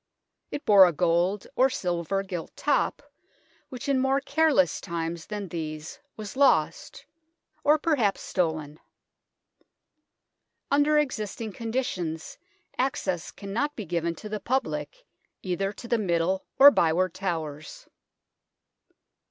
It 0.49 0.65
bore 0.65 0.87
a 0.87 0.91
gold 0.91 1.45
or 1.55 1.69
silver 1.69 2.23
gilt 2.23 2.51
top, 2.55 3.03
which 3.69 3.87
in 3.87 3.99
more 3.99 4.19
careless 4.19 4.81
times 4.81 5.27
than 5.27 5.47
these 5.49 5.99
was 6.17 6.35
lost 6.35 7.05
or 7.63 7.77
perhaps 7.77 8.21
stolen. 8.21 8.79
Under 10.71 10.97
existing 10.97 11.53
conditions, 11.53 12.39
access 12.79 13.29
cannot 13.29 13.75
be 13.75 13.85
given 13.85 14.15
to 14.15 14.27
the 14.27 14.39
public 14.39 15.05
either 15.43 15.71
to 15.73 15.87
the 15.87 15.99
Middle 15.99 16.47
or 16.57 16.71
Byward 16.71 17.13
Towers. 17.13 17.87